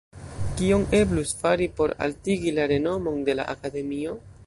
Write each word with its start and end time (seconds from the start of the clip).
Kion 0.61 0.85
eblus 0.99 1.35
fari 1.43 1.69
por 1.81 1.95
altigi 2.07 2.57
la 2.59 2.69
renomon 2.75 3.25
de 3.29 3.41
la 3.43 3.51
Akademio? 3.59 4.23